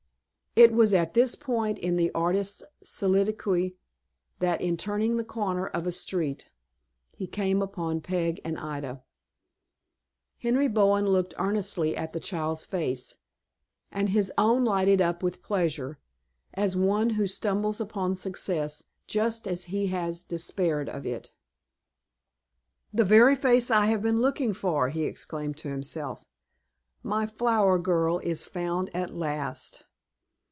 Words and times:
It 0.53 0.73
was 0.73 0.93
at 0.93 1.13
this 1.13 1.35
point 1.35 1.77
in 1.79 1.95
the 1.95 2.11
artist's 2.13 2.61
soliloquy 2.83 3.79
that, 4.39 4.59
in 4.59 4.75
turning 4.75 5.15
the 5.15 5.23
corner 5.23 5.67
of 5.67 5.87
a 5.87 5.93
street, 5.93 6.49
he 7.13 7.25
came 7.25 7.61
upon 7.61 8.01
Peg 8.01 8.41
and 8.43 8.59
Ida. 8.59 9.01
Henry 10.39 10.67
Bowen 10.67 11.05
looked 11.09 11.33
earnestly 11.39 11.95
at 11.95 12.11
the 12.11 12.19
child's 12.19 12.65
face, 12.65 13.15
and 13.93 14.09
his 14.09 14.29
own 14.37 14.65
lighted 14.65 14.99
up 14.99 15.23
with 15.23 15.41
pleasure, 15.41 15.99
as 16.53 16.75
one 16.75 17.11
who 17.11 17.27
stumbles 17.27 17.79
upon 17.79 18.13
success 18.13 18.83
just 19.07 19.47
as 19.47 19.63
he 19.71 19.87
has 19.87 20.21
despaired 20.21 20.89
of 20.89 21.05
it. 21.05 21.31
"The 22.93 23.05
very 23.05 23.37
face 23.37 23.71
I 23.71 23.85
have 23.85 24.01
been 24.01 24.19
looking 24.19 24.53
for!" 24.53 24.89
he 24.89 25.05
exclaimed 25.05 25.55
to 25.59 25.69
himself. 25.69 26.25
"My 27.03 27.25
flower 27.25 27.79
girl 27.79 28.19
is 28.19 28.43
found 28.43 28.93
at 28.93 29.15
last!" 29.15 29.85